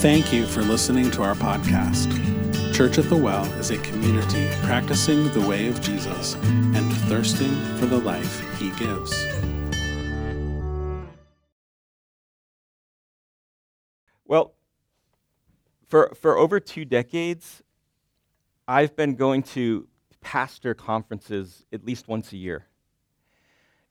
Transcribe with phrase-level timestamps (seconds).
[0.00, 2.10] Thank you for listening to our podcast.
[2.74, 7.84] Church at the Well is a community practicing the way of Jesus and thirsting for
[7.84, 9.26] the life he gives.
[14.24, 14.54] Well,
[15.86, 17.62] for, for over two decades,
[18.66, 19.86] I've been going to
[20.22, 22.64] pastor conferences at least once a year.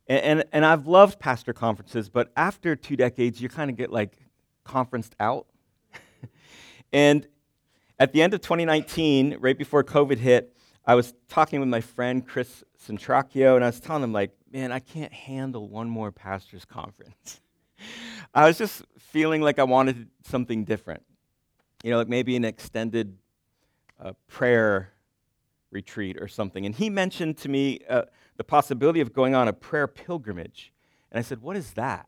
[0.07, 3.91] And, and, and I've loved pastor conferences, but after two decades, you kind of get
[3.91, 4.17] like
[4.63, 5.45] conferenced out.
[6.91, 7.27] And
[7.99, 12.25] at the end of 2019, right before COVID hit, I was talking with my friend
[12.25, 16.65] Chris Centracchio, and I was telling him, like, man, I can't handle one more pastor's
[16.65, 17.41] conference.
[18.33, 21.03] I was just feeling like I wanted something different.
[21.83, 23.17] You know, like maybe an extended
[23.99, 24.93] uh, prayer
[25.71, 26.65] retreat or something.
[26.65, 28.03] And he mentioned to me uh,
[28.37, 30.73] the possibility of going on a prayer pilgrimage.
[31.11, 32.07] And I said, What is that?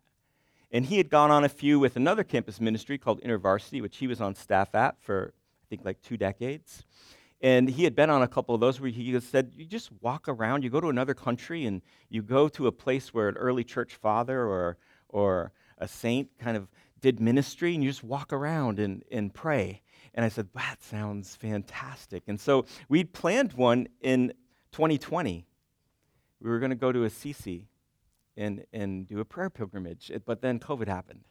[0.71, 4.07] And he had gone on a few with another campus ministry called InterVarsity, which he
[4.07, 6.85] was on staff at for, I think, like two decades.
[7.41, 10.27] And he had been on a couple of those where he said, You just walk
[10.29, 13.63] around, you go to another country, and you go to a place where an early
[13.63, 14.77] church father or,
[15.09, 16.69] or a saint kind of
[17.01, 19.81] did ministry, and you just walk around and, and pray.
[20.13, 22.23] And I said, That sounds fantastic.
[22.27, 24.33] And so we'd planned one in
[24.71, 25.45] 2020.
[26.39, 27.67] We were going to go to Assisi
[28.41, 31.21] and, and do a prayer pilgrimage, but then COVID happened.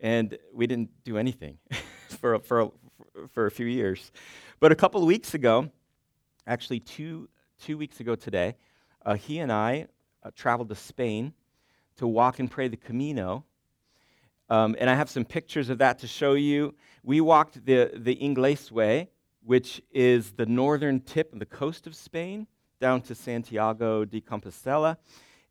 [0.00, 1.58] And we didn't do anything
[2.08, 2.72] for, for,
[3.32, 4.12] for a few years.
[4.60, 5.70] But a couple of weeks ago,
[6.46, 7.28] actually two,
[7.60, 8.56] two weeks ago today,
[9.04, 9.86] uh, he and I
[10.22, 11.34] uh, traveled to Spain
[11.96, 13.44] to walk and pray the Camino
[14.52, 16.74] um, and I have some pictures of that to show you.
[17.02, 19.08] We walked the, the Ingles Way,
[19.42, 22.46] which is the northern tip of the coast of Spain,
[22.78, 24.98] down to Santiago de Compostela.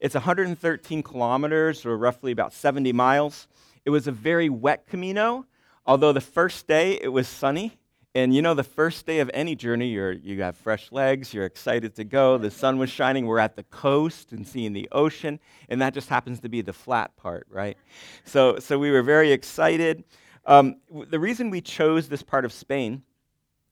[0.02, 3.48] It's 113 kilometers, or roughly about 70 miles.
[3.86, 5.46] It was a very wet Camino,
[5.86, 7.78] although the first day it was sunny.
[8.16, 11.46] And you know, the first day of any journey, you're, you have fresh legs, you're
[11.46, 12.40] excited to go.
[12.40, 16.10] The sun was shining, we're at the coast and seeing the ocean, and that just
[16.10, 17.78] happens to be the flat part, right?
[18.26, 20.04] So, so we were very excited.
[20.48, 23.04] Um, the reason we chose this part of Spain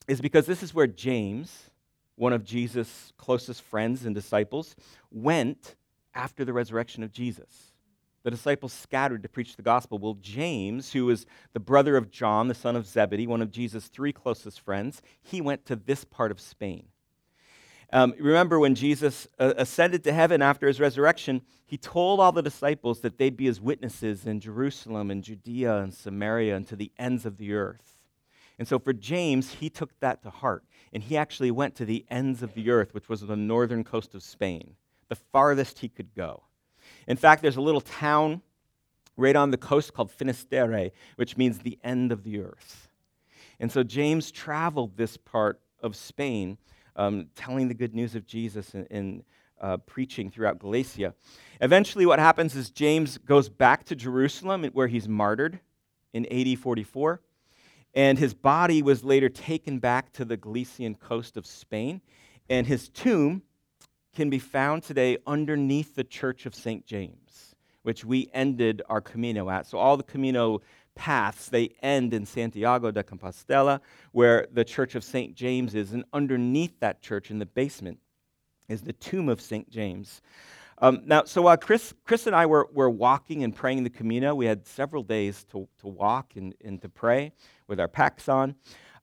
[0.06, 1.70] is because this is where James,
[2.14, 4.76] one of Jesus' closest friends and disciples,
[5.10, 5.74] went
[6.14, 7.70] after the resurrection of Jesus
[8.22, 9.98] the disciples scattered to preach the gospel.
[9.98, 13.88] Well, James, who was the brother of John, the son of Zebedee, one of Jesus'
[13.88, 16.86] three closest friends, he went to this part of Spain.
[17.92, 22.42] Um, remember when Jesus uh, ascended to heaven after his resurrection, he told all the
[22.42, 26.92] disciples that they'd be his witnesses in Jerusalem and Judea and Samaria and to the
[26.98, 27.98] ends of the earth.
[28.60, 30.62] And so for James, he took that to heart.
[30.92, 34.14] And he actually went to the ends of the earth, which was the northern coast
[34.14, 34.76] of Spain,
[35.10, 36.44] the farthest he could go.
[37.06, 38.40] In fact, there's a little town
[39.16, 42.88] right on the coast called Finisterre, which means the end of the earth.
[43.58, 46.56] And so James traveled this part of Spain,
[46.96, 49.24] um, telling the good news of Jesus and, and
[49.60, 51.14] uh, preaching throughout Galatia.
[51.60, 55.60] Eventually, what happens is James goes back to Jerusalem, where he's martyred
[56.14, 57.20] in AD 44.
[57.92, 62.00] And his body was later taken back to the Galician coast of Spain.
[62.48, 63.42] And his tomb
[64.14, 66.84] can be found today underneath the Church of St.
[66.84, 69.66] James, which we ended our Camino at.
[69.66, 70.60] So all the Camino
[70.94, 73.80] paths, they end in Santiago de Compostela,
[74.12, 75.34] where the Church of St.
[75.34, 75.92] James is.
[75.92, 77.98] And underneath that church, in the basement,
[78.68, 79.68] is the tomb of St.
[79.70, 80.20] James.
[80.82, 84.34] Um, now, so while Chris, Chris and I were, were walking and praying the Camino,
[84.34, 87.32] we had several days to, to walk and, and to pray
[87.66, 88.54] with our packs on.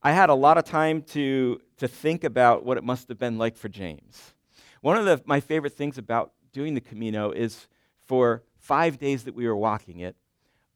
[0.01, 3.37] I had a lot of time to, to think about what it must have been
[3.37, 4.33] like for James.
[4.81, 7.67] One of the, my favorite things about doing the Camino is
[8.05, 10.15] for five days that we were walking it,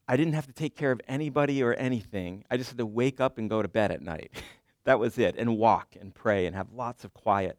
[0.07, 2.43] I didn't have to take care of anybody or anything.
[2.51, 4.31] I just had to wake up and go to bed at night.
[4.83, 7.57] that was it, and walk and pray and have lots of quiet.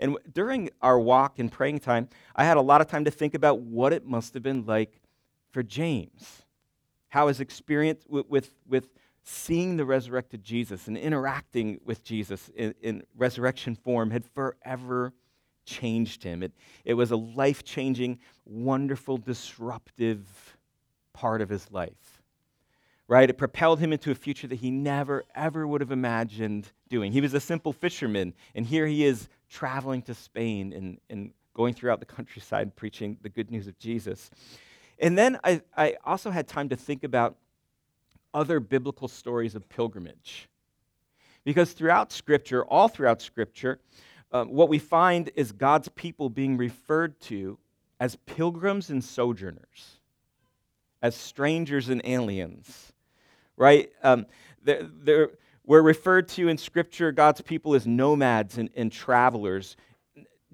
[0.00, 3.10] And w- during our walk and praying time, I had a lot of time to
[3.10, 5.00] think about what it must have been like
[5.52, 6.42] for James,
[7.08, 8.88] how his experience with, with, with
[9.22, 15.12] seeing the resurrected Jesus and interacting with Jesus in, in resurrection form had forever
[15.64, 16.42] changed him.
[16.42, 16.52] It,
[16.84, 20.56] it was a life changing, wonderful, disruptive
[21.12, 22.22] part of his life.
[23.08, 23.28] Right?
[23.28, 27.12] It propelled him into a future that he never, ever would have imagined doing.
[27.12, 31.74] He was a simple fisherman, and here he is traveling to Spain and, and going
[31.74, 34.30] throughout the countryside preaching the good news of Jesus.
[34.98, 37.36] And then I, I also had time to think about
[38.32, 40.48] other biblical stories of pilgrimage.
[41.44, 43.80] Because throughout Scripture, all throughout Scripture,
[44.32, 47.58] um, what we find is God's people being referred to
[48.00, 50.00] as pilgrims and sojourners,
[51.02, 52.92] as strangers and aliens,
[53.56, 53.90] right?
[54.02, 54.26] Um,
[54.64, 55.28] They're, they're,
[55.64, 59.76] we're referred to in Scripture, God's people, as nomads and, and travelers,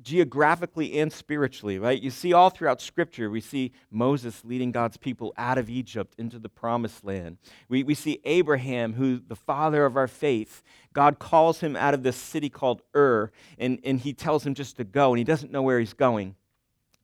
[0.09, 2.01] geographically and spiritually, right?
[2.01, 6.39] You see all throughout Scripture, we see Moses leading God's people out of Egypt into
[6.39, 7.37] the promised land.
[7.69, 10.63] We, we see Abraham, who the father of our faith,
[10.95, 14.79] God calls him out of this city called Ur, and, and he tells him just
[14.79, 16.35] to go, and he doesn't know where he's going.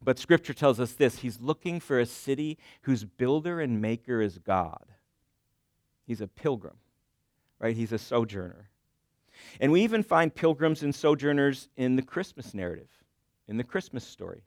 [0.02, 4.38] But Scripture tells us this He's looking for a city whose builder and maker is
[4.38, 4.84] God.
[6.06, 6.76] He's a pilgrim,
[7.58, 7.76] right?
[7.76, 8.70] He's a sojourner.
[9.60, 12.90] And we even find pilgrims and sojourners in the Christmas narrative,
[13.48, 14.42] in the Christmas story.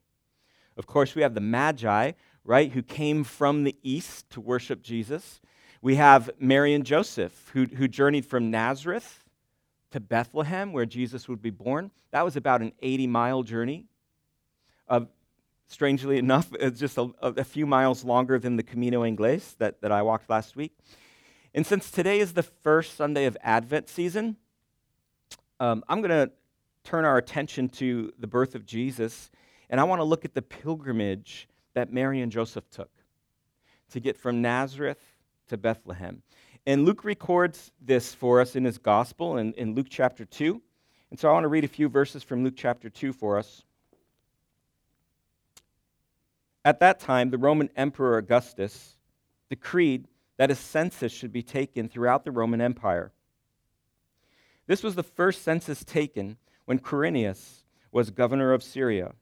[0.76, 2.12] Of course, we have the Magi,
[2.44, 5.40] right, who came from the east to worship Jesus.
[5.82, 9.24] We have Mary and Joseph, who, who journeyed from Nazareth
[9.90, 11.90] to Bethlehem, where Jesus would be born.
[12.10, 13.86] That was about an 80 mile journey.
[15.68, 19.92] Strangely enough, it's just a, a, few miles longer than the Camino Inglés that, that
[19.92, 20.72] I walked last week.
[21.54, 24.36] And since today is the first Sunday of Advent season,
[25.60, 26.30] um, I'm going to
[26.84, 29.30] turn our attention to the birth of Jesus,
[29.70, 32.90] and I want to look at the pilgrimage that Mary and Joseph took
[33.90, 35.00] to get from Nazareth
[35.48, 36.22] to Bethlehem.
[36.66, 40.60] And Luke records this for us in his gospel in, in Luke chapter 2.
[41.10, 43.64] And so I want to read a few verses from Luke chapter 2 for us.
[46.64, 48.96] At that time, the Roman Emperor Augustus
[49.48, 50.06] decreed
[50.36, 53.12] that a census should be taken throughout the Roman Empire.
[54.68, 56.36] This was the first census taken
[56.66, 59.14] when Quirinius was governor of Syria.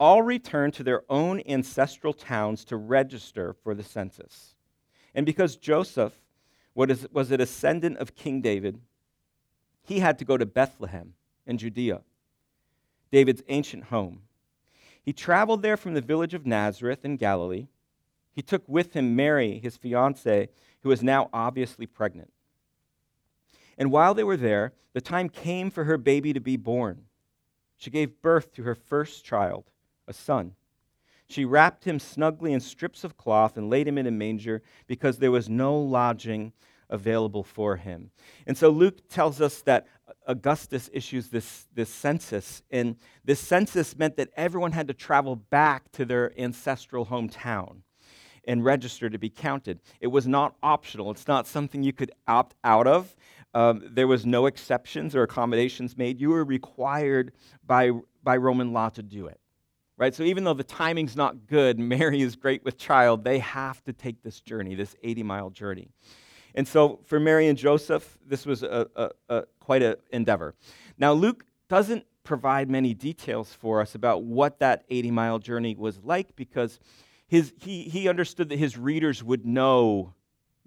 [0.00, 4.56] All returned to their own ancestral towns to register for the census.
[5.14, 6.12] And because Joseph
[6.74, 8.80] was a descendant of King David,
[9.82, 11.14] he had to go to Bethlehem
[11.46, 12.00] in Judea,
[13.12, 14.22] David's ancient home.
[15.02, 17.68] He traveled there from the village of Nazareth in Galilee.
[18.32, 20.48] He took with him Mary, his fiancee,
[20.80, 22.32] who was now obviously pregnant.
[23.80, 27.06] And while they were there, the time came for her baby to be born.
[27.78, 29.70] She gave birth to her first child,
[30.06, 30.52] a son.
[31.26, 35.16] She wrapped him snugly in strips of cloth and laid him in a manger because
[35.16, 36.52] there was no lodging
[36.90, 38.10] available for him.
[38.46, 39.86] And so Luke tells us that
[40.26, 45.90] Augustus issues this, this census, and this census meant that everyone had to travel back
[45.92, 47.76] to their ancestral hometown
[48.44, 49.80] and register to be counted.
[50.00, 53.14] It was not optional, it's not something you could opt out of.
[53.52, 56.20] Um, there was no exceptions or accommodations made.
[56.20, 57.32] You were required
[57.66, 57.90] by,
[58.22, 59.40] by Roman law to do it.
[59.96, 60.14] Right?
[60.14, 63.92] So even though the timing's not good, Mary is great with child, they have to
[63.92, 65.90] take this journey, this 80 mile journey.
[66.54, 70.54] And so for Mary and Joseph, this was a, a, a quite an endeavor.
[70.98, 76.00] Now, Luke doesn't provide many details for us about what that 80 mile journey was
[76.02, 76.80] like because
[77.26, 80.14] his, he, he understood that his readers would know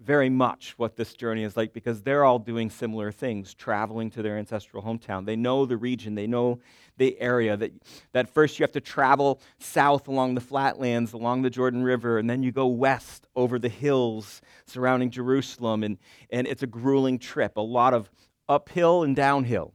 [0.00, 4.22] very much what this journey is like because they're all doing similar things, traveling to
[4.22, 5.24] their ancestral hometown.
[5.24, 6.60] They know the region, they know
[6.96, 7.56] the area.
[7.56, 7.72] That,
[8.12, 12.28] that first you have to travel south along the flatlands, along the Jordan River, and
[12.28, 15.82] then you go west over the hills surrounding Jerusalem.
[15.82, 15.98] And,
[16.30, 18.10] and it's a grueling trip, a lot of
[18.48, 19.72] uphill and downhill.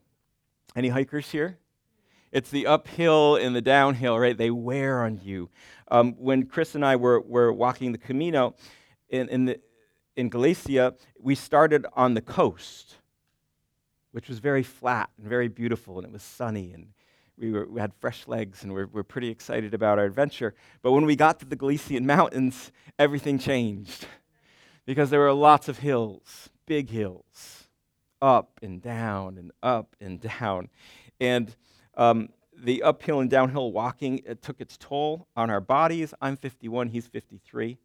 [0.75, 1.57] Any hikers here?
[2.31, 4.37] It's the uphill and the downhill, right?
[4.37, 5.49] They wear on you.
[5.89, 8.55] Um, when Chris and I were, were walking the Camino,
[9.09, 9.59] in, in the,
[10.19, 12.97] in Galicia, we started on the coast,
[14.11, 16.87] which was very flat and very beautiful, and it was sunny, and
[17.37, 20.53] we, were, we had fresh legs, and we're, we're pretty excited about our adventure.
[20.81, 24.07] But when we got to the Galician mountains, everything changed
[24.85, 27.69] because there were lots of hills, big hills,
[28.21, 30.67] up and down and up and down.
[31.21, 31.55] And
[31.95, 36.13] um, the uphill and downhill walking it took its toll on our bodies.
[36.21, 37.77] I'm 51, he's 53.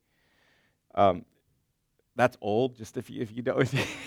[0.96, 1.24] Um,
[2.16, 3.62] that's old, just if you, if you know,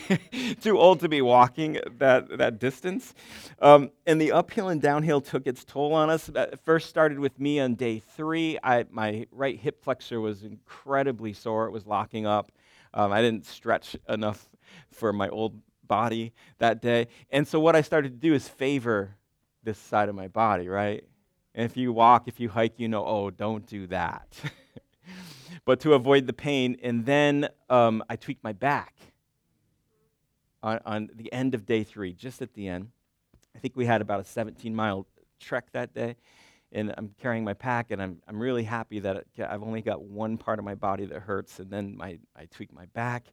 [0.61, 3.13] too old to be walking that, that distance.
[3.61, 6.29] Um, and the uphill and downhill took its toll on us.
[6.29, 8.57] It first started with me on day three.
[8.63, 12.51] I, my right hip flexor was incredibly sore, it was locking up.
[12.93, 14.47] Um, I didn't stretch enough
[14.91, 17.07] for my old body that day.
[17.29, 19.15] And so, what I started to do is favor
[19.63, 21.03] this side of my body, right?
[21.53, 24.27] And if you walk, if you hike, you know, oh, don't do that.
[25.65, 26.77] but to avoid the pain.
[26.81, 28.93] And then um, I tweaked my back
[30.63, 32.89] on, on the end of day three, just at the end.
[33.55, 35.07] I think we had about a 17 mile
[35.39, 36.15] trek that day.
[36.73, 40.03] And I'm carrying my pack, and I'm, I'm really happy that it, I've only got
[40.03, 43.23] one part of my body that hurts, and then my, I tweaked my back.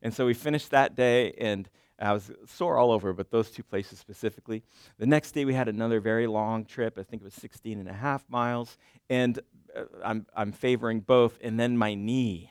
[0.00, 1.68] And so we finished that day, and
[2.00, 4.62] I was sore all over, but those two places specifically.
[4.98, 6.96] The next day, we had another very long trip.
[6.96, 8.78] I think it was 16 and a half miles.
[9.10, 9.38] And
[10.04, 11.38] I'm, I'm favoring both.
[11.42, 12.50] And then my knee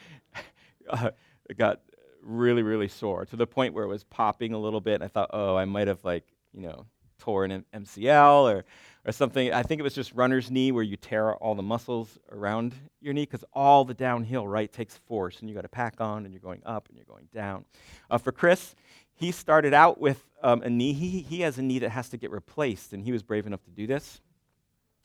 [0.90, 1.10] uh,
[1.56, 1.80] got
[2.22, 4.94] really, really sore to the point where it was popping a little bit.
[4.94, 6.86] And I thought, oh, I might have like, you know,
[7.18, 8.64] torn an MCL or,
[9.06, 9.52] or something.
[9.52, 13.14] I think it was just runner's knee where you tear all the muscles around your
[13.14, 16.34] knee because all the downhill, right, takes force and you got to pack on and
[16.34, 17.64] you're going up and you're going down.
[18.10, 18.74] Uh, for Chris,
[19.14, 20.92] he started out with um, a knee.
[20.92, 23.62] He, he has a knee that has to get replaced and he was brave enough
[23.64, 24.20] to do this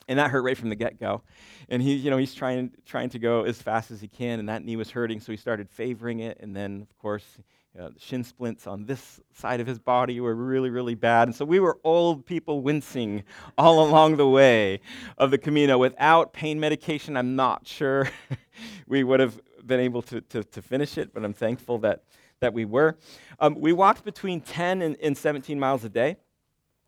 [0.07, 1.21] and that hurt right from the get-go.
[1.69, 4.49] And he you know he's trying trying to go as fast as he can and
[4.49, 6.37] that knee was hurting so he started favoring it.
[6.39, 7.25] And then of course
[7.73, 11.27] the shin splints on this side of his body were really really bad.
[11.27, 13.23] And so we were old people wincing
[13.57, 14.81] all along the way
[15.17, 15.77] of the camino.
[15.77, 18.09] Without pain medication i'm not sure
[18.87, 22.03] we would have been able to, to, to, finish it but i'm thankful that
[22.39, 22.97] that we were.
[23.39, 26.17] Um, we walked between 10 and, and 17 miles a day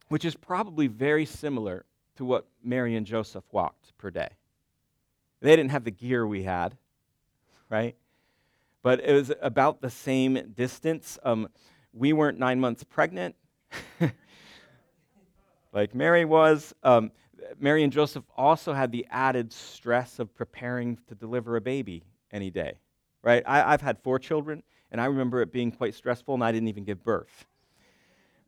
[0.09, 1.85] which is probably very similar
[2.17, 4.29] to what Mary and Joseph walked per day.
[5.41, 6.77] They didn't have the gear we had,
[7.69, 7.95] right?
[8.81, 11.17] But it was about the same distance.
[11.23, 11.49] Um,
[11.93, 13.35] we weren't nine months pregnant,
[15.73, 16.73] like Mary was.
[16.83, 17.11] Um,
[17.59, 22.49] Mary and Joseph also had the added stress of preparing to deliver a baby any
[22.49, 22.79] day,
[23.21, 23.43] right?
[23.45, 26.67] I, I've had four children, and I remember it being quite stressful, and I didn't
[26.67, 27.45] even give birth.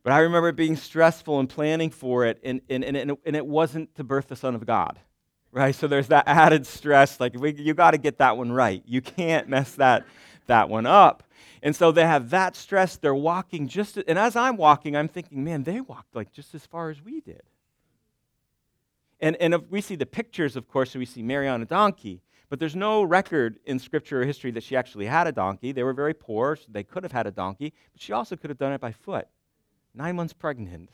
[0.02, 3.36] But I remember it being stressful and planning for it, and, and, and, it, and
[3.36, 4.98] it wasn't to birth the Son of God,
[5.52, 5.74] right?
[5.74, 7.20] So there's that added stress.
[7.20, 8.82] Like, we, you got to get that one right.
[8.86, 10.06] You can't mess that,
[10.46, 11.24] that one up.
[11.62, 12.96] And so they have that stress.
[12.96, 16.64] They're walking just, and as I'm walking, I'm thinking, man, they walked like just as
[16.64, 17.42] far as we did.
[19.20, 22.22] And, and we see the pictures, of course, we see Mary on a donkey.
[22.48, 25.72] But there's no record in scripture or history that she actually had a donkey.
[25.72, 28.48] They were very poor, so they could have had a donkey, but she also could
[28.48, 29.28] have done it by foot
[29.94, 30.90] nine months pregnant.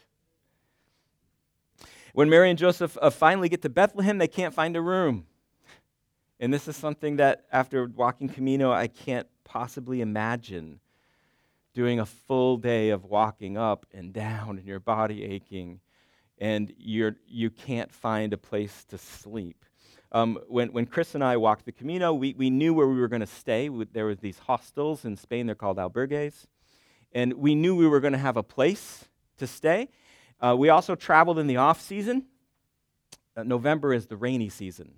[2.13, 5.27] When Mary and Joseph uh, finally get to Bethlehem, they can't find a room.
[6.41, 10.81] And this is something that, after walking Camino, I can't possibly imagine
[11.75, 15.81] doing a full day of walking up and down and your body aching,
[16.39, 19.65] and you're, you can't find a place to sleep.
[20.13, 23.09] Um, when, when Chris and I walked the Camino, we, we knew where we were
[23.09, 23.69] going to stay.
[23.93, 26.47] There were these hostels in Spain, they're called albergues
[27.13, 29.05] and we knew we were going to have a place
[29.39, 29.89] to stay.
[30.41, 32.25] Uh, we also traveled in the off season.
[33.37, 34.93] Uh, November is the rainy season,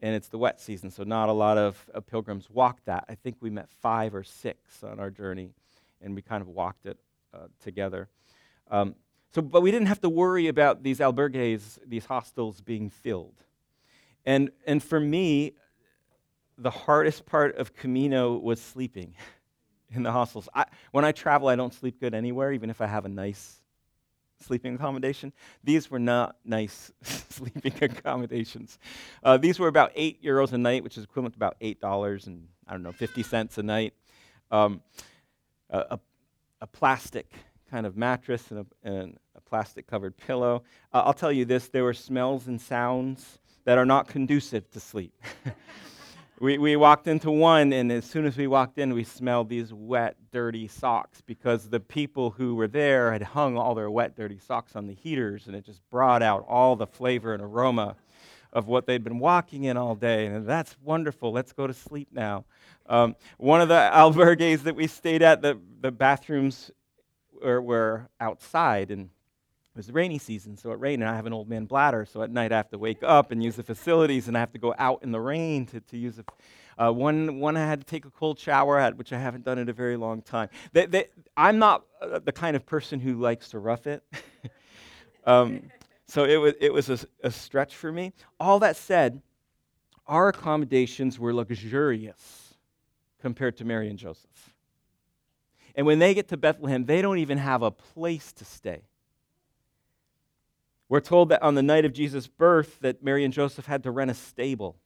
[0.00, 3.04] and it's the wet season, so not a lot of uh, pilgrims walk that.
[3.08, 5.50] I think we met five or six on our journey,
[6.00, 6.98] and we kind of walked it
[7.32, 8.08] uh, together.
[8.70, 8.94] Um,
[9.34, 13.34] so, but we didn't have to worry about these albergues, these hostels being filled.
[14.24, 15.54] And, and for me,
[16.56, 19.14] the hardest part of Camino was sleeping.
[19.94, 20.48] in the hostels.
[20.54, 23.60] I, when I travel, I don't sleep good anywhere, even if I have a nice
[24.40, 25.32] sleeping accommodation.
[25.62, 28.78] These were not nice sleeping accommodations.
[29.22, 32.26] Uh, these were about eight euros a night, which is equivalent to about eight dollars
[32.26, 33.94] and I don't know, fifty cents a night.
[34.50, 34.82] Um,
[35.70, 35.98] a,
[36.60, 37.32] a, plastic
[37.70, 40.62] kind of mattress and a, and a plastic covered pillow.
[40.92, 44.80] Uh, I'll tell you this: there were smells and sounds that are not conducive to
[44.80, 45.12] sleep.
[46.44, 49.72] We, we walked into one, and as soon as we walked in, we smelled these
[49.72, 54.38] wet, dirty socks because the people who were there had hung all their wet, dirty
[54.38, 57.96] socks on the heaters, and it just brought out all the flavor and aroma
[58.52, 60.26] of what they'd been walking in all day.
[60.26, 61.32] And that's wonderful.
[61.32, 62.44] Let's go to sleep now.
[62.90, 66.70] Um, one of the albergues that we stayed at, the, the bathrooms
[67.42, 69.08] were, were outside, and
[69.74, 72.06] it was the rainy season, so it rained, and I have an old man bladder,
[72.06, 74.52] so at night I have to wake up and use the facilities, and I have
[74.52, 76.30] to go out in the rain to, to use it.
[76.78, 79.58] Uh, one, one I had to take a cold shower at, which I haven't done
[79.58, 80.48] in a very long time.
[80.72, 84.04] They, they, I'm not uh, the kind of person who likes to rough it.
[85.26, 85.62] um,
[86.06, 88.12] so it was, it was a, a stretch for me.
[88.38, 89.22] All that said,
[90.06, 92.54] our accommodations were luxurious
[93.20, 94.54] compared to Mary and Joseph.
[95.74, 98.82] And when they get to Bethlehem, they don't even have a place to stay.
[100.88, 103.90] We're told that on the night of Jesus' birth that Mary and Joseph had to
[103.90, 104.76] rent a stable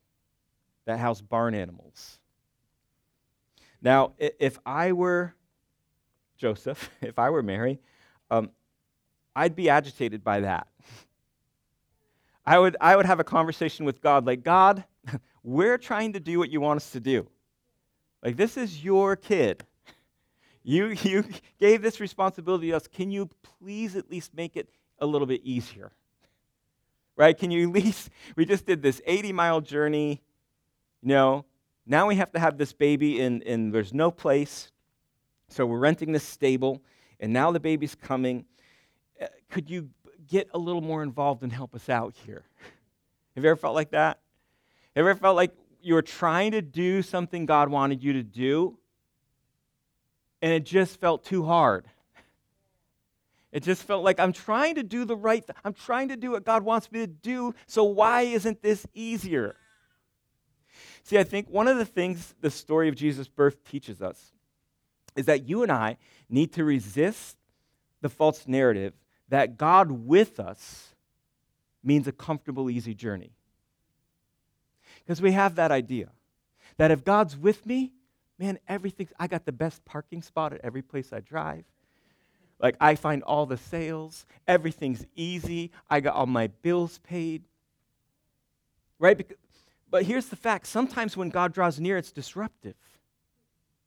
[0.87, 2.19] that housed barn animals.
[3.83, 5.35] Now, if I were
[6.37, 7.78] Joseph, if I were Mary,
[8.31, 8.50] um,
[9.35, 10.69] I'd be agitated by that.
[12.47, 14.85] I would, I would have a conversation with God like, God,
[15.43, 17.28] we're trying to do what you want us to do.
[18.23, 19.64] Like, this is your kid.
[20.62, 21.25] You, you
[21.61, 22.87] gave this responsibility to us.
[22.87, 25.93] Can you please at least make it a little bit easier.
[27.17, 27.37] Right?
[27.37, 30.23] Can you at least, we just did this 80 mile journey.
[31.02, 31.45] You know,
[31.87, 34.71] now we have to have this baby, and, and there's no place.
[35.49, 36.83] So we're renting this stable,
[37.21, 38.45] and now the baby's coming.
[39.21, 39.88] Uh, could you
[40.28, 42.45] get a little more involved and help us out here?
[43.35, 44.19] Have you ever felt like that?
[44.95, 48.23] Have you ever felt like you were trying to do something God wanted you to
[48.23, 48.78] do,
[50.43, 51.87] and it just felt too hard.
[53.59, 55.57] It just felt like I'm trying to do the right thing.
[55.65, 59.57] I'm trying to do what God wants me to do, so why isn't this easier?
[61.03, 64.31] See, I think one of the things the story of Jesus' birth teaches us
[65.17, 65.97] is that you and I
[66.31, 67.37] need to resist
[68.00, 68.93] the false narrative
[69.29, 70.95] that God with us
[71.83, 73.33] means a comfortable, easy journey.
[75.05, 76.11] Because we have that idea
[76.77, 77.91] that if God's with me,
[78.38, 81.65] man, everything, I got the best parking spot at every place I drive.
[82.61, 87.43] Like, I find all the sales, everything's easy, I got all my bills paid.
[88.99, 89.25] Right?
[89.91, 92.75] But here's the fact sometimes when God draws near, it's disruptive.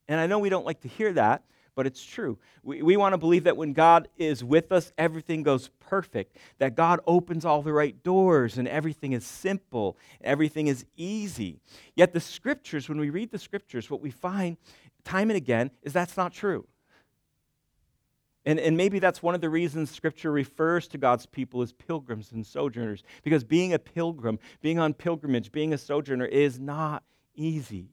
[0.08, 1.44] And I know we don't like to hear that,
[1.76, 2.38] but it's true.
[2.64, 6.76] We, we want to believe that when God is with us, everything goes perfect, that
[6.76, 11.60] God opens all the right doors and everything is simple, everything is easy.
[11.96, 14.58] Yet the scriptures, when we read the scriptures, what we find
[15.04, 16.66] time and again is that's not true.
[18.46, 22.32] And, and maybe that's one of the reasons Scripture refers to God's people as pilgrims
[22.32, 27.04] and sojourners, because being a pilgrim, being on pilgrimage, being a sojourner is not
[27.36, 27.90] easy.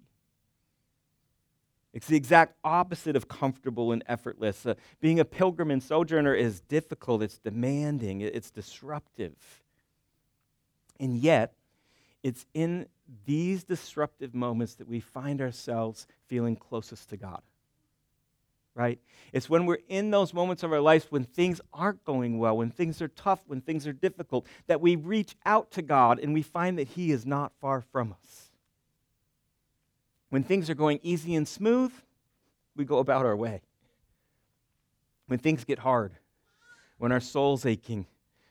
[1.93, 4.65] It's the exact opposite of comfortable and effortless.
[4.65, 9.37] Uh, being a pilgrim and sojourner is difficult, it's demanding, it's disruptive.
[11.01, 11.55] And yet,
[12.23, 12.87] it's in
[13.27, 17.43] these disruptive moments that we find ourselves feeling closest to God
[18.79, 19.01] right?
[19.33, 22.71] It's when we're in those moments of our lives when things aren't going well, when
[22.71, 26.43] things are tough, when things are difficult, that we reach out to God and we
[26.43, 28.51] find that He is not far from us.
[30.31, 31.93] When things are going easy and smooth,
[32.77, 33.63] we go about our way.
[35.27, 36.13] When things get hard,
[36.99, 38.07] when our soul's aching,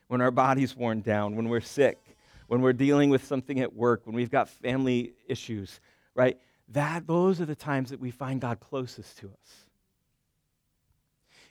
[0.10, 2.00] when our body's worn down, when we're sick,
[2.48, 5.80] when we're dealing with something at work, when we've got family issues,
[6.16, 6.38] right?
[6.68, 9.67] That those are the times that we find God closest to us.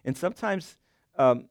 [0.06, 0.78] And sometimes
[1.18, 1.48] um,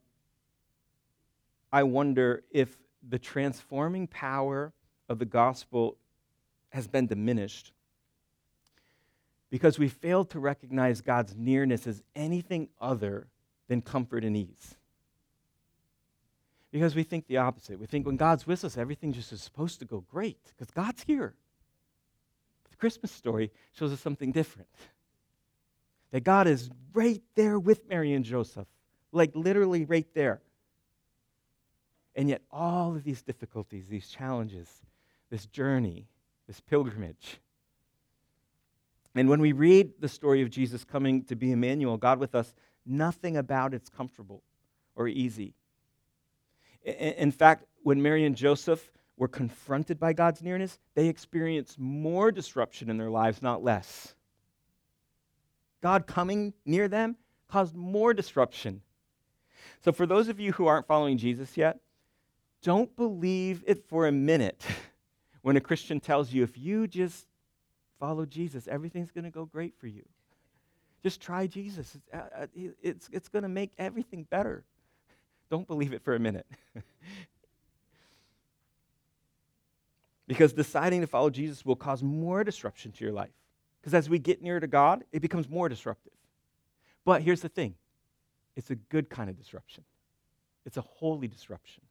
[1.70, 2.74] I wonder if
[3.06, 4.72] the transforming power
[5.10, 5.98] of the gospel
[6.70, 7.72] has been diminished
[9.50, 13.28] because we fail to recognize God's nearness as anything other
[13.68, 14.74] than comfort and ease.
[16.72, 17.78] Because we think the opposite.
[17.78, 21.04] We think when God's with us, everything just is supposed to go great because God's
[21.04, 21.34] here.
[22.64, 24.68] But the Christmas story shows us something different
[26.10, 28.66] that God is right there with Mary and Joseph,
[29.12, 30.40] like literally right there.
[32.14, 34.68] And yet, all of these difficulties, these challenges,
[35.30, 36.08] this journey,
[36.46, 37.38] this pilgrimage.
[39.14, 42.54] And when we read the story of Jesus coming to be Emmanuel, God with us,
[42.84, 44.42] nothing about it's comfortable
[44.94, 45.54] or easy.
[46.84, 52.90] In fact, when Mary and Joseph were confronted by God's nearness, they experienced more disruption
[52.90, 54.15] in their lives, not less.
[55.82, 57.16] God coming near them
[57.48, 58.82] caused more disruption.
[59.84, 61.80] So, for those of you who aren't following Jesus yet,
[62.62, 64.64] don't believe it for a minute
[65.42, 67.26] when a Christian tells you if you just
[68.00, 70.02] follow Jesus, everything's going to go great for you.
[71.02, 71.94] Just try Jesus.
[71.94, 72.46] It's, uh, uh
[72.82, 74.64] it's, it's going to make everything better.
[75.50, 76.46] Don't believe it for a minute.
[80.26, 83.30] because deciding to follow Jesus will cause more disruption to your life.
[83.86, 86.12] Because as we get nearer to God, it becomes more disruptive.
[87.04, 87.76] But here's the thing
[88.56, 89.84] it's a good kind of disruption,
[90.64, 91.84] it's a holy disruption.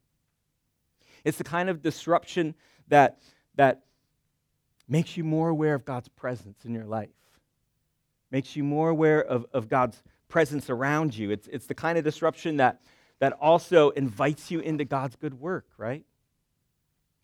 [1.23, 2.53] It's the kind of disruption
[2.89, 3.19] that,
[3.55, 3.83] that
[4.89, 7.07] makes you more aware of God's presence in your life,
[8.29, 11.31] makes you more aware of, of God's presence around you.
[11.31, 12.81] It's, it's the kind of disruption that,
[13.19, 16.03] that also invites you into God's good work, right?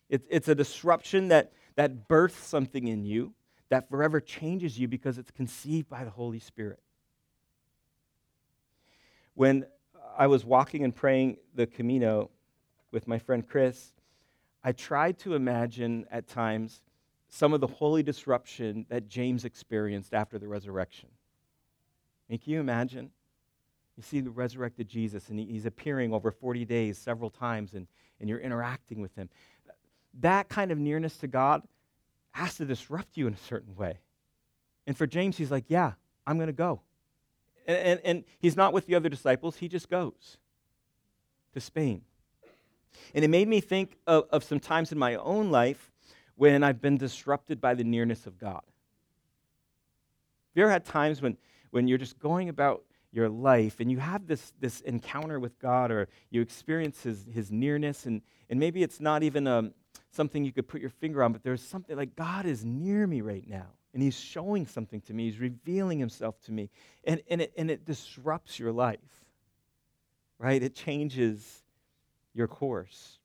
[0.08, 3.34] It's, it's a disruption that, that births something in you
[3.72, 6.78] that forever changes you because it's conceived by the Holy Spirit.
[9.32, 9.64] When
[10.18, 12.28] I was walking and praying the Camino
[12.90, 13.94] with my friend Chris,
[14.62, 16.82] I tried to imagine at times
[17.30, 21.08] some of the holy disruption that James experienced after the resurrection.
[22.28, 23.08] And can you imagine?
[23.96, 27.86] You see the resurrected Jesus, and he's appearing over 40 days several times, and,
[28.20, 29.30] and you're interacting with him.
[30.20, 31.62] That kind of nearness to God
[32.32, 34.00] has to disrupt you in a certain way.
[34.86, 35.92] And for James, he's like, Yeah,
[36.26, 36.80] I'm going to go.
[37.66, 40.38] And, and, and, he's not with the other disciples, he just goes
[41.54, 42.02] to Spain.
[43.14, 45.90] And it made me think of, of some times in my own life
[46.34, 48.62] when I've been disrupted by the nearness of God.
[48.64, 51.36] Have you ever had times when,
[51.70, 55.90] when you're just going about your life and you have this, this encounter with God
[55.90, 59.70] or you experience his, his nearness, and, and maybe it's not even a,
[60.10, 63.20] something you could put your finger on, but there's something like God is near me
[63.20, 63.66] right now.
[63.94, 65.24] and He's showing something to me.
[65.24, 66.70] He's revealing Himself to me.
[67.04, 68.98] And, and, it, and it disrupts your life,
[70.38, 70.62] right?
[70.62, 71.62] It changes
[72.34, 73.18] your course.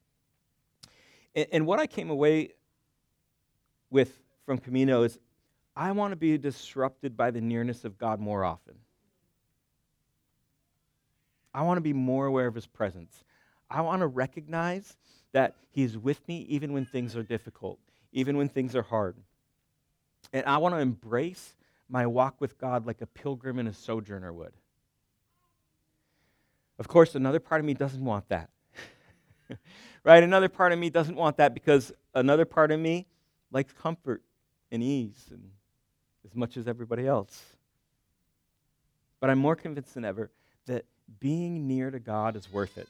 [1.36, 2.54] And, and what I came away
[3.90, 5.20] with from Camino is
[5.76, 8.76] I want to be disrupted by the nearness of God more often.
[11.54, 13.24] I want to be more aware of His presence.
[13.70, 14.96] I want to recognize
[15.38, 17.78] that He's with me even when things are difficult,
[18.12, 19.16] even when things are hard.
[20.34, 21.54] And I want to embrace
[21.88, 24.54] my walk with God like a pilgrim and a sojourner would.
[26.80, 28.50] Of course, another part of me doesn't want that.
[30.04, 30.24] right?
[30.24, 33.06] Another part of me doesn't want that because another part of me
[33.52, 34.24] likes comfort
[34.72, 35.52] and ease and
[36.26, 37.44] as much as everybody else.
[39.20, 40.32] But I'm more convinced than ever
[40.66, 40.86] that
[41.20, 42.90] being near to God is worth it.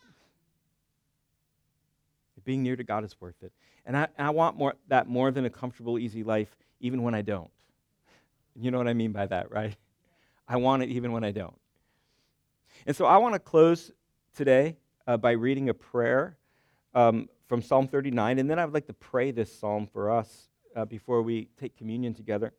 [2.47, 3.51] Being near to God is worth it.
[3.86, 7.21] And I, I want more, that more than a comfortable, easy life, even when I
[7.21, 7.51] don't.
[8.55, 9.75] You know what I mean by that, right?
[10.47, 11.60] I want it even when I don't.
[12.86, 13.91] And so I want to close
[14.33, 16.38] today uh, by reading a prayer
[16.95, 20.47] um, from Psalm 39, and then I would like to pray this psalm for us
[20.73, 22.53] uh, before we take communion together.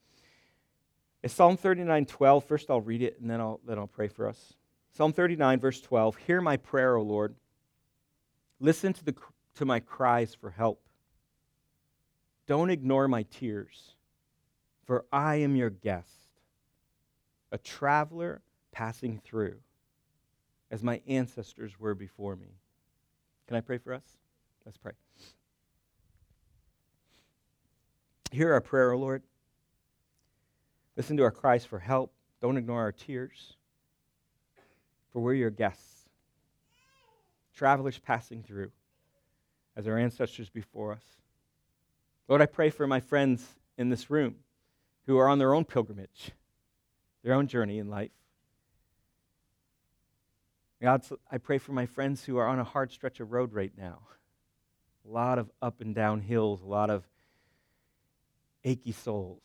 [1.23, 2.45] It's Psalm 39, 12.
[2.45, 4.53] First, I'll read it, and then I'll, then I'll pray for us.
[4.93, 6.17] Psalm 39, verse 12.
[6.27, 7.35] Hear my prayer, O Lord.
[8.61, 9.15] Listen to the
[9.59, 10.81] to my cries for help.
[12.47, 13.97] Don't ignore my tears,
[14.87, 16.31] for I am your guest,
[17.51, 18.41] a traveler
[18.71, 19.57] passing through,
[20.71, 22.55] as my ancestors were before me.
[23.49, 24.05] Can I pray for us?
[24.65, 24.93] Let's pray.
[28.31, 29.25] Hear our prayer, O Lord.
[30.97, 32.13] Listen to our cries for help.
[32.41, 33.57] Don't ignore our tears,
[35.13, 36.09] for we're your guests,
[37.57, 38.71] travelers passing through
[39.79, 41.05] as our ancestors before us.
[42.27, 43.47] Lord, I pray for my friends
[43.79, 44.35] in this room
[45.07, 46.33] who are on their own pilgrimage,
[47.23, 48.11] their own journey in life.
[50.83, 53.73] God, I pray for my friends who are on a hard stretch of road right
[53.79, 54.01] now.
[55.09, 57.05] A lot of up and down hills, a lot of
[58.65, 59.43] achy souls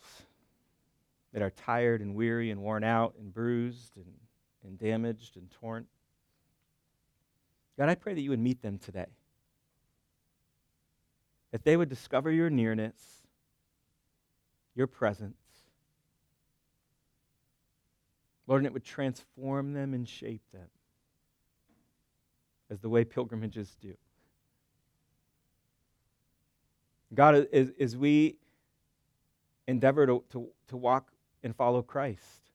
[1.32, 4.14] that are tired and weary and worn out and bruised and,
[4.64, 5.86] and damaged and torn.
[7.78, 9.08] God, I pray that you would meet them today
[11.54, 12.96] that they would discover your nearness,
[14.74, 15.38] your presence.
[18.48, 20.68] Lord, and it would transform them and shape them
[22.72, 23.94] as the way pilgrimages do.
[27.14, 28.38] God, as, as we
[29.68, 31.12] endeavor to, to, to walk
[31.44, 32.50] and follow Christ,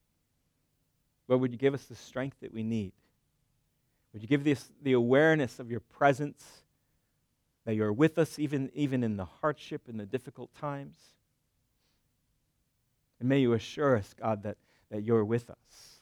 [1.28, 2.90] Lord, would you give us the strength that we need?
[4.12, 6.64] Would you give us the awareness of your presence
[7.68, 10.96] that you're with us even, even in the hardship and the difficult times.
[13.20, 14.56] And may you assure us, God, that,
[14.90, 15.98] that you're with us.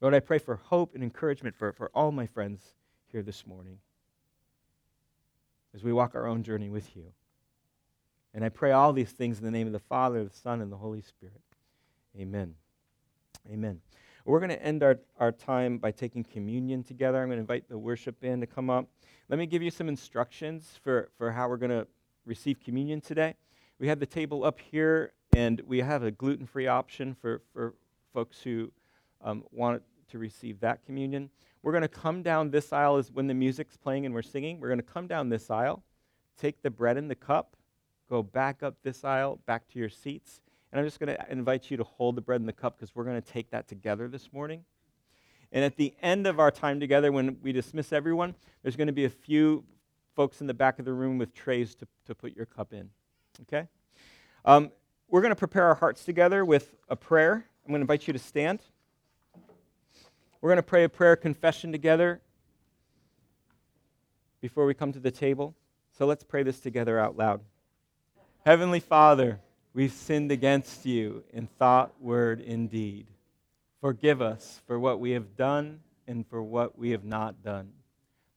[0.00, 2.62] Lord, I pray for hope and encouragement for, for all my friends
[3.12, 3.76] here this morning
[5.74, 7.04] as we walk our own journey with you.
[8.32, 10.72] And I pray all these things in the name of the Father, the Son, and
[10.72, 11.42] the Holy Spirit.
[12.18, 12.54] Amen.
[13.52, 13.82] Amen.
[14.24, 17.22] We're going to end our, our time by taking communion together.
[17.22, 18.86] I'm going to invite the worship band to come up.
[19.28, 21.86] Let me give you some instructions for, for how we're going to
[22.26, 23.34] receive communion today.
[23.78, 27.74] We have the table up here, and we have a gluten free option for, for
[28.12, 28.70] folks who
[29.22, 31.30] um, want to receive that communion.
[31.62, 34.60] We're going to come down this aisle as when the music's playing and we're singing.
[34.60, 35.82] We're going to come down this aisle,
[36.38, 37.56] take the bread and the cup,
[38.08, 40.40] go back up this aisle, back to your seats,
[40.72, 42.94] and I'm just going to invite you to hold the bread and the cup because
[42.94, 44.64] we're going to take that together this morning.
[45.52, 48.92] And at the end of our time together, when we dismiss everyone, there's going to
[48.92, 49.64] be a few
[50.14, 52.88] folks in the back of the room with trays to, to put your cup in.
[53.42, 53.66] Okay?
[54.44, 54.70] Um,
[55.08, 57.44] we're going to prepare our hearts together with a prayer.
[57.64, 58.60] I'm going to invite you to stand.
[60.40, 62.20] We're going to pray a prayer confession together
[64.40, 65.56] before we come to the table.
[65.98, 67.40] So let's pray this together out loud.
[68.46, 69.40] Heavenly Father,
[69.72, 73.06] We've sinned against you in thought, word, and deed.
[73.80, 77.70] Forgive us for what we have done and for what we have not done,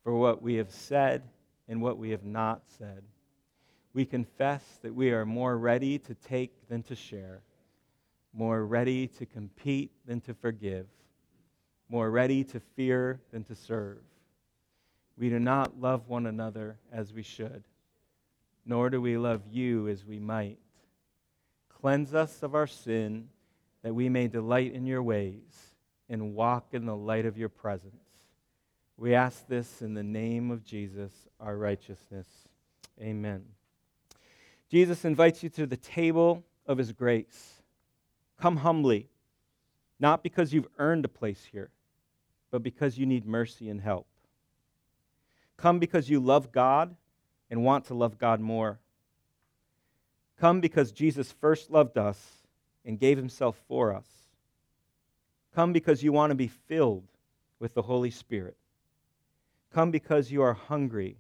[0.03, 1.23] for what we have said
[1.67, 3.03] and what we have not said.
[3.93, 7.41] We confess that we are more ready to take than to share,
[8.31, 10.85] more ready to compete than to forgive,
[11.89, 13.99] more ready to fear than to serve.
[15.17, 17.63] We do not love one another as we should,
[18.65, 20.57] nor do we love you as we might.
[21.83, 23.27] Cleanse us of our sin,
[23.81, 25.75] that we may delight in your ways
[26.07, 28.05] and walk in the light of your presence.
[28.95, 32.25] We ask this in the name of Jesus, our righteousness.
[33.01, 33.43] Amen.
[34.71, 37.61] Jesus invites you to the table of his grace.
[38.39, 39.09] Come humbly,
[39.99, 41.69] not because you've earned a place here,
[42.49, 44.07] but because you need mercy and help.
[45.57, 46.95] Come because you love God
[47.51, 48.79] and want to love God more.
[50.43, 52.19] Come because Jesus first loved us
[52.83, 54.05] and gave himself for us.
[55.55, 57.05] Come because you want to be filled
[57.61, 58.57] with the Holy Spirit.
[59.73, 61.15] Come because you are hungry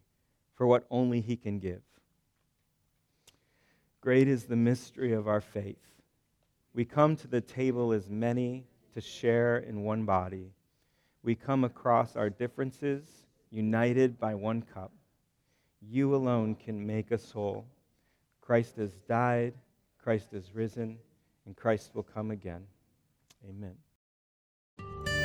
[0.55, 1.79] for what only he can give.
[4.01, 5.77] Great is the mystery of our faith.
[6.73, 10.51] We come to the table as many to share in one body.
[11.23, 13.05] We come across our differences,
[13.51, 14.91] united by one cup.
[15.81, 17.63] You alone can make us whole.
[18.45, 19.53] Christ has died,
[20.03, 20.97] Christ has risen,
[21.45, 22.63] and Christ will come again.
[23.49, 23.75] Amen.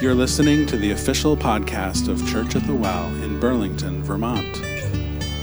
[0.00, 4.58] You're listening to the official podcast of Church at the Well in Burlington, Vermont.